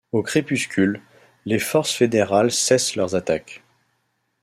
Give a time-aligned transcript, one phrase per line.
[0.13, 0.99] Au crépuscule,
[1.45, 3.61] les forces fédérales cessent leurs attaques.